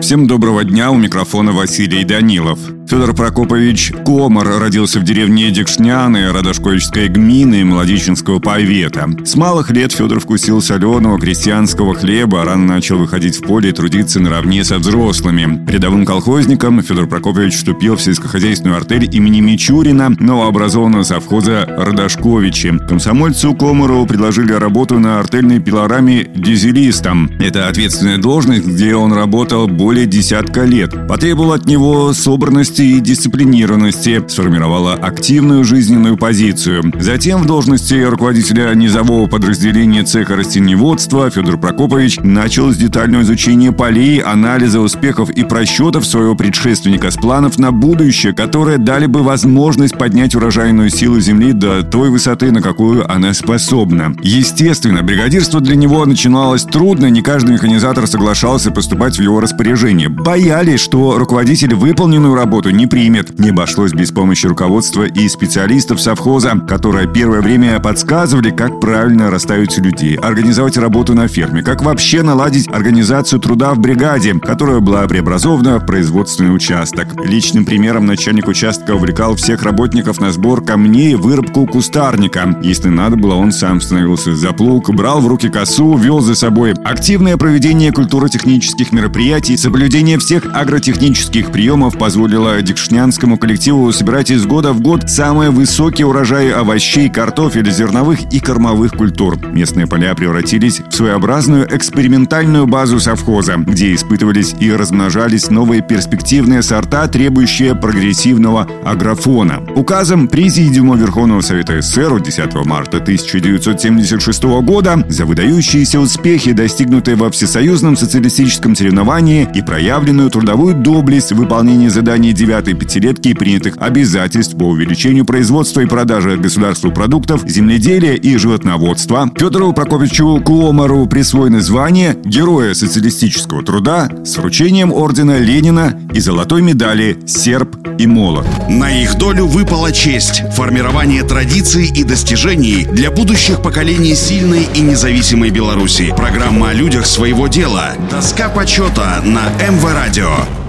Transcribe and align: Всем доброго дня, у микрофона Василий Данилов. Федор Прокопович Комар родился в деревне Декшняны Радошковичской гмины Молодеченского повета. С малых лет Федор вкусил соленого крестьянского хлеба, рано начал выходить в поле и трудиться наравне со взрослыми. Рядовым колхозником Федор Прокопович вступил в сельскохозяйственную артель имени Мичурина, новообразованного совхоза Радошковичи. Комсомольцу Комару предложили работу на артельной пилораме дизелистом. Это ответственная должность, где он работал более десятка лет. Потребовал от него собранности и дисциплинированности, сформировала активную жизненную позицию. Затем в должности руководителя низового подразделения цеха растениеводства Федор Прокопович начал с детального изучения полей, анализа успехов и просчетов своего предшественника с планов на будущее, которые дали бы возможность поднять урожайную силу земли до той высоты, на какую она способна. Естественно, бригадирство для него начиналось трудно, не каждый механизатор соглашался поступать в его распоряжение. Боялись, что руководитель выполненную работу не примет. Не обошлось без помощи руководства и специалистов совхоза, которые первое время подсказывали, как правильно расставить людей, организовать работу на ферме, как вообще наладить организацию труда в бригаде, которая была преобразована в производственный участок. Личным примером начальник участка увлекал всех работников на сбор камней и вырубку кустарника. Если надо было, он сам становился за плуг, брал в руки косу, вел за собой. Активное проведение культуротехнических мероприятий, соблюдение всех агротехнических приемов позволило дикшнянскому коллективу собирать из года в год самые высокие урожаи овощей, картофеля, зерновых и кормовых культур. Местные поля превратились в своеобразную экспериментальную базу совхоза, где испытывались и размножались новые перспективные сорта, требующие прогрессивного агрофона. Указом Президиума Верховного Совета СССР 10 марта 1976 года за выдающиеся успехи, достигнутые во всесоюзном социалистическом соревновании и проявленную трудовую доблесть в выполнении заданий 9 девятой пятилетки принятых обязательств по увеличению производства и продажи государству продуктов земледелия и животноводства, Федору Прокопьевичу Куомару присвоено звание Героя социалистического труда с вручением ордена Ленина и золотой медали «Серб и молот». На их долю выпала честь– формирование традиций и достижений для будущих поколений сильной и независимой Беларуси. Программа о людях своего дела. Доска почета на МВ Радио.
Всем 0.00 0.26
доброго 0.26 0.64
дня, 0.64 0.90
у 0.90 0.96
микрофона 0.96 1.52
Василий 1.52 2.04
Данилов. 2.04 2.58
Федор 2.90 3.14
Прокопович 3.14 3.92
Комар 4.04 4.58
родился 4.58 4.98
в 4.98 5.04
деревне 5.04 5.52
Декшняны 5.52 6.32
Радошковичской 6.32 7.06
гмины 7.06 7.64
Молодеченского 7.64 8.40
повета. 8.40 9.08
С 9.24 9.36
малых 9.36 9.70
лет 9.70 9.92
Федор 9.92 10.18
вкусил 10.18 10.60
соленого 10.60 11.20
крестьянского 11.20 11.94
хлеба, 11.94 12.44
рано 12.44 12.66
начал 12.66 12.98
выходить 12.98 13.36
в 13.36 13.42
поле 13.42 13.68
и 13.68 13.72
трудиться 13.72 14.18
наравне 14.18 14.64
со 14.64 14.78
взрослыми. 14.78 15.64
Рядовым 15.70 16.04
колхозником 16.04 16.82
Федор 16.82 17.06
Прокопович 17.06 17.54
вступил 17.54 17.94
в 17.94 18.02
сельскохозяйственную 18.02 18.76
артель 18.76 19.08
имени 19.14 19.40
Мичурина, 19.40 20.08
новообразованного 20.18 21.04
совхоза 21.04 21.66
Радошковичи. 21.66 22.76
Комсомольцу 22.88 23.54
Комару 23.54 24.04
предложили 24.04 24.52
работу 24.52 24.98
на 24.98 25.20
артельной 25.20 25.60
пилораме 25.60 26.24
дизелистом. 26.34 27.30
Это 27.38 27.68
ответственная 27.68 28.18
должность, 28.18 28.66
где 28.66 28.96
он 28.96 29.12
работал 29.12 29.68
более 29.90 30.06
десятка 30.06 30.62
лет. 30.62 31.08
Потребовал 31.08 31.50
от 31.50 31.66
него 31.66 32.12
собранности 32.12 32.80
и 32.80 33.00
дисциплинированности, 33.00 34.22
сформировала 34.28 34.94
активную 34.94 35.64
жизненную 35.64 36.16
позицию. 36.16 36.92
Затем 37.00 37.42
в 37.42 37.46
должности 37.46 37.94
руководителя 37.94 38.72
низового 38.72 39.26
подразделения 39.26 40.04
цеха 40.04 40.36
растениеводства 40.36 41.28
Федор 41.28 41.58
Прокопович 41.58 42.20
начал 42.22 42.70
с 42.70 42.76
детального 42.76 43.22
изучения 43.22 43.72
полей, 43.72 44.20
анализа 44.20 44.78
успехов 44.78 45.28
и 45.28 45.42
просчетов 45.42 46.06
своего 46.06 46.36
предшественника 46.36 47.10
с 47.10 47.16
планов 47.16 47.58
на 47.58 47.72
будущее, 47.72 48.32
которые 48.32 48.78
дали 48.78 49.06
бы 49.06 49.24
возможность 49.24 49.98
поднять 49.98 50.36
урожайную 50.36 50.90
силу 50.90 51.18
земли 51.18 51.52
до 51.52 51.82
той 51.82 52.10
высоты, 52.10 52.52
на 52.52 52.62
какую 52.62 53.12
она 53.12 53.34
способна. 53.34 54.14
Естественно, 54.22 55.02
бригадирство 55.02 55.60
для 55.60 55.74
него 55.74 56.06
начиналось 56.06 56.62
трудно, 56.62 57.06
не 57.10 57.22
каждый 57.22 57.54
механизатор 57.54 58.06
соглашался 58.06 58.70
поступать 58.70 59.18
в 59.18 59.20
его 59.20 59.40
распоряжение. 59.40 59.79
Боялись, 59.80 60.80
что 60.80 61.16
руководитель 61.16 61.74
выполненную 61.74 62.34
работу 62.34 62.68
не 62.68 62.86
примет. 62.86 63.38
Не 63.38 63.48
обошлось 63.48 63.94
без 63.94 64.10
помощи 64.10 64.46
руководства 64.46 65.04
и 65.04 65.26
специалистов 65.26 66.02
совхоза, 66.02 66.50
которые 66.68 67.08
первое 67.08 67.40
время 67.40 67.80
подсказывали, 67.80 68.50
как 68.50 68.78
правильно 68.78 69.30
расставить 69.30 69.78
людей, 69.78 70.16
организовать 70.16 70.76
работу 70.76 71.14
на 71.14 71.28
ферме, 71.28 71.62
как 71.62 71.82
вообще 71.82 72.22
наладить 72.22 72.68
организацию 72.68 73.40
труда 73.40 73.72
в 73.72 73.78
бригаде, 73.78 74.34
которая 74.34 74.80
была 74.80 75.06
преобразована 75.08 75.78
в 75.78 75.86
производственный 75.86 76.54
участок. 76.54 77.08
Личным 77.24 77.64
примером 77.64 78.04
начальник 78.04 78.48
участка 78.48 78.90
увлекал 78.92 79.34
всех 79.36 79.62
работников 79.62 80.20
на 80.20 80.30
сбор 80.30 80.62
камней 80.62 81.12
и 81.12 81.16
вырубку 81.16 81.64
кустарника. 81.64 82.54
Если 82.62 82.90
надо 82.90 83.16
было, 83.16 83.34
он 83.34 83.50
сам 83.50 83.80
становился 83.80 84.36
за 84.36 84.52
плуг, 84.52 84.90
брал 84.90 85.22
в 85.22 85.26
руки 85.26 85.48
косу, 85.48 85.96
вел 85.96 86.20
за 86.20 86.34
собой. 86.34 86.74
Активное 86.84 87.38
проведение 87.38 87.92
культуротехнических 87.92 88.92
мероприятий, 88.92 89.56
соблюдение 89.70 90.18
всех 90.18 90.46
агротехнических 90.52 91.52
приемов 91.52 91.96
позволило 91.96 92.60
дикшнянскому 92.60 93.38
коллективу 93.38 93.92
собирать 93.92 94.32
из 94.32 94.44
года 94.44 94.72
в 94.72 94.80
год 94.80 95.08
самые 95.08 95.50
высокие 95.50 96.08
урожаи 96.08 96.50
овощей, 96.50 97.08
картофеля, 97.08 97.70
зерновых 97.70 98.18
и 98.32 98.40
кормовых 98.40 98.94
культур. 98.94 99.38
Местные 99.52 99.86
поля 99.86 100.16
превратились 100.16 100.80
в 100.80 100.92
своеобразную 100.92 101.68
экспериментальную 101.70 102.66
базу 102.66 102.98
совхоза, 102.98 103.58
где 103.58 103.94
испытывались 103.94 104.56
и 104.58 104.72
размножались 104.72 105.50
новые 105.50 105.82
перспективные 105.82 106.62
сорта, 106.62 107.06
требующие 107.06 107.76
прогрессивного 107.76 108.66
агрофона. 108.84 109.62
Указом 109.76 110.26
Президиума 110.26 110.96
Верховного 110.96 111.42
Совета 111.42 111.80
СССР 111.80 112.20
10 112.20 112.54
марта 112.66 112.96
1976 112.96 114.42
года 114.64 115.06
за 115.08 115.26
выдающиеся 115.26 116.00
успехи, 116.00 116.50
достигнутые 116.50 117.14
во 117.14 117.30
всесоюзном 117.30 117.96
социалистическом 117.96 118.74
соревновании 118.74 119.48
и 119.54 119.59
проявленную 119.62 120.30
трудовую 120.30 120.74
доблесть 120.74 121.32
в 121.32 121.36
выполнении 121.36 121.88
заданий 121.88 122.32
9 122.32 122.50
девятой 122.50 122.74
пятилетки 122.74 123.32
принятых 123.32 123.76
обязательств 123.78 124.58
по 124.58 124.64
увеличению 124.64 125.24
производства 125.24 125.82
и 125.82 125.86
продажи 125.86 126.36
государству 126.36 126.90
продуктов 126.90 127.48
земледелия 127.48 128.14
и 128.14 128.36
животноводства, 128.36 129.30
Федору 129.38 129.72
Прокопьевичу 129.72 130.40
Куомару 130.44 131.06
присвоено 131.06 131.60
звание 131.60 132.16
Героя 132.24 132.74
социалистического 132.74 133.62
труда 133.62 134.10
с 134.24 134.36
вручением 134.36 134.92
ордена 134.92 135.38
Ленина 135.38 135.96
и 136.12 136.18
золотой 136.18 136.60
медали 136.62 137.18
«Серб 137.28 137.76
и 137.98 138.06
молот». 138.08 138.46
На 138.68 138.90
их 139.00 139.16
долю 139.16 139.46
выпала 139.46 139.92
честь– 139.92 140.42
формирование 140.56 141.22
традиций 141.22 141.86
и 141.86 142.02
достижений 142.02 142.84
для 142.90 143.12
будущих 143.12 143.62
поколений 143.62 144.16
сильной 144.16 144.66
и 144.74 144.80
независимой 144.80 145.50
Беларуси. 145.50 146.12
Программа 146.16 146.70
о 146.70 146.72
людях 146.72 147.06
своего 147.06 147.46
дела. 147.46 147.92
Доска 148.10 148.48
почета 148.48 149.22
на 149.24 149.49
МВ 149.58 149.84
Радио. 149.92 150.59